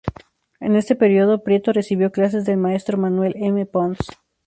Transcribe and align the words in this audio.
En 0.59 0.75
este 0.75 0.95
periodo, 0.95 1.43
Prieto 1.43 1.73
recibió 1.73 2.11
clases 2.11 2.43
del 2.43 2.57
maestro 2.57 2.97
Manuel 2.97 3.35
M. 3.37 3.67
Ponce. 3.67 4.07